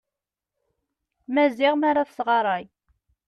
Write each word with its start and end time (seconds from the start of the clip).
Maziɣ 1.33 1.73
mi 1.77 1.87
ara 1.89 2.09
tesɣaray. 2.09 2.65